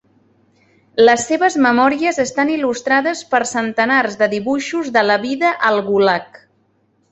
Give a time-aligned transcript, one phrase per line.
[1.09, 6.45] Les seves memòries estan il·lustrades per centenars de dibuixos de la vida al gulag.